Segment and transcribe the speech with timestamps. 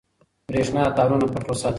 [0.47, 1.69] برېښنا تارونه پټ وساتئ.